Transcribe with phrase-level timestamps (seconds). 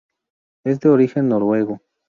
[0.65, 1.79] Es de origen noruego.